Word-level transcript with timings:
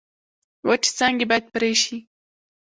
وچې 0.67 0.89
څانګې 0.97 1.25
باید 1.29 1.45
پرې 1.53 1.71
شي. 1.83 1.97